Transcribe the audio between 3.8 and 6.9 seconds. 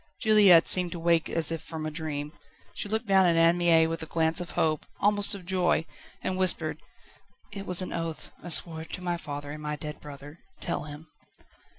with a glance of hope, almost of joy, and whispered: